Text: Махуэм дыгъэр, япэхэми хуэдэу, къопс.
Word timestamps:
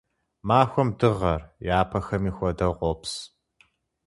Махуэм 0.47 0.89
дыгъэр, 0.99 1.41
япэхэми 1.79 2.31
хуэдэу, 2.37 2.73
къопс. 2.79 3.13